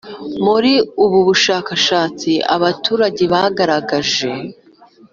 Muri 0.45 0.73
ubu 1.03 1.19
bushakashatsi 1.27 2.31
abaturage 2.55 3.23
bagaragaje 3.33 4.31